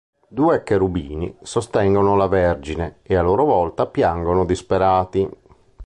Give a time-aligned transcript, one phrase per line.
[0.29, 5.29] Due cherubini sostengono la Vergine e a loro volta piangono disperati.